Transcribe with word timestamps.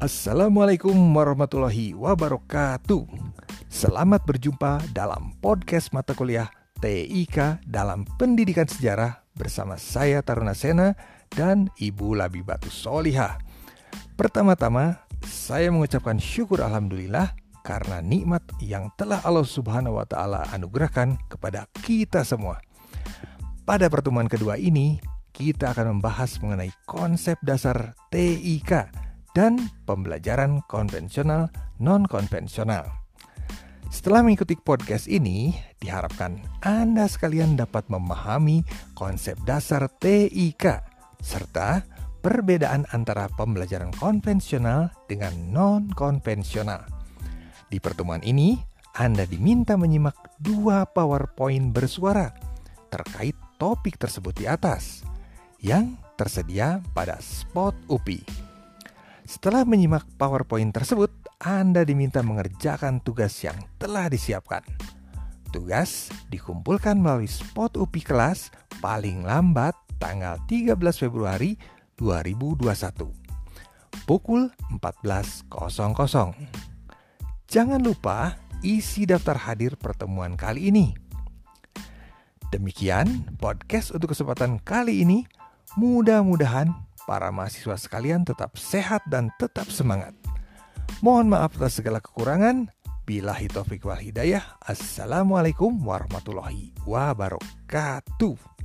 Assalamualaikum 0.00 0.96
warahmatullahi 1.12 1.92
wabarakatuh. 1.92 3.04
Selamat 3.68 4.24
berjumpa 4.24 4.80
dalam 4.96 5.36
podcast 5.44 5.92
mata 5.92 6.16
kuliah 6.16 6.48
TIK 6.80 7.60
dalam 7.68 8.08
Pendidikan 8.16 8.64
Sejarah 8.64 9.20
bersama 9.36 9.76
saya 9.76 10.24
Taruna 10.24 10.56
Sena 10.56 10.96
dan 11.28 11.68
Ibu 11.76 12.16
Labibatu 12.16 12.72
Soliha. 12.72 13.44
Pertama-tama, 14.16 15.04
saya 15.20 15.68
mengucapkan 15.68 16.16
syukur 16.16 16.64
alhamdulillah 16.64 17.36
karena 17.60 18.00
nikmat 18.00 18.40
yang 18.64 18.88
telah 18.96 19.20
Allah 19.20 19.44
Subhanahu 19.44 20.00
wa 20.00 20.08
taala 20.08 20.48
anugerahkan 20.48 21.28
kepada 21.28 21.68
kita 21.84 22.24
semua. 22.24 22.56
Pada 23.68 23.92
pertemuan 23.92 24.32
kedua 24.32 24.56
ini, 24.56 24.96
kita 25.36 25.76
akan 25.76 26.00
membahas 26.00 26.40
mengenai 26.40 26.72
konsep 26.88 27.36
dasar 27.44 27.92
TIK 28.08 29.09
dan 29.34 29.70
pembelajaran 29.86 30.62
konvensional 30.66 31.48
non-konvensional. 31.80 32.86
Setelah 33.90 34.22
mengikuti 34.22 34.54
podcast 34.54 35.10
ini, 35.10 35.50
diharapkan 35.82 36.38
Anda 36.62 37.10
sekalian 37.10 37.58
dapat 37.58 37.90
memahami 37.90 38.62
konsep 38.94 39.34
dasar 39.42 39.90
TIK 39.90 40.64
serta 41.18 41.82
perbedaan 42.22 42.86
antara 42.94 43.26
pembelajaran 43.34 43.90
konvensional 43.98 44.94
dengan 45.10 45.34
non-konvensional. 45.50 46.86
Di 47.66 47.82
pertemuan 47.82 48.22
ini, 48.22 48.54
Anda 48.94 49.26
diminta 49.26 49.74
menyimak 49.74 50.38
dua 50.38 50.86
PowerPoint 50.86 51.74
bersuara 51.74 52.30
terkait 52.94 53.34
topik 53.58 53.98
tersebut 53.98 54.34
di 54.38 54.46
atas 54.46 55.02
yang 55.58 55.98
tersedia 56.14 56.78
pada 56.94 57.18
spot 57.18 57.74
UPI. 57.90 58.39
Setelah 59.30 59.62
menyimak 59.62 60.10
PowerPoint 60.18 60.74
tersebut, 60.74 61.14
Anda 61.38 61.86
diminta 61.86 62.18
mengerjakan 62.18 62.98
tugas 62.98 63.30
yang 63.46 63.54
telah 63.78 64.10
disiapkan. 64.10 64.66
Tugas 65.54 66.10
dikumpulkan 66.34 66.98
melalui 66.98 67.30
spot 67.30 67.78
UPI 67.78 68.02
kelas 68.02 68.50
paling 68.82 69.22
lambat 69.22 69.78
tanggal 70.02 70.34
13 70.50 70.74
Februari 70.98 71.54
2021. 71.94 73.06
Pukul 74.02 74.50
14.00. 74.74 75.46
Jangan 77.46 77.80
lupa 77.86 78.34
isi 78.66 79.06
daftar 79.06 79.46
hadir 79.46 79.78
pertemuan 79.78 80.34
kali 80.34 80.74
ini. 80.74 80.90
Demikian 82.50 83.30
podcast 83.38 83.94
untuk 83.94 84.10
kesempatan 84.10 84.58
kali 84.58 85.06
ini. 85.06 85.22
Mudah-mudahan 85.78 86.89
para 87.10 87.34
mahasiswa 87.34 87.74
sekalian 87.74 88.22
tetap 88.22 88.54
sehat 88.54 89.02
dan 89.10 89.34
tetap 89.42 89.66
semangat. 89.66 90.14
Mohon 91.02 91.34
maaf 91.34 91.58
atas 91.58 91.82
segala 91.82 91.98
kekurangan. 91.98 92.70
Bilahi 93.02 93.50
taufik 93.50 93.82
wal 93.82 93.98
hidayah. 93.98 94.62
Assalamualaikum 94.62 95.74
warahmatullahi 95.82 96.70
wabarakatuh. 96.86 98.59